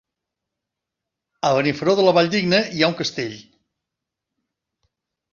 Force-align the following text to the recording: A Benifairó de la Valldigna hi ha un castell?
A 1.49 1.51
Benifairó 1.57 1.93
de 1.99 2.05
la 2.07 2.13
Valldigna 2.17 2.61
hi 2.77 2.81
ha 2.81 2.89
un 2.93 2.95
castell? 3.01 3.35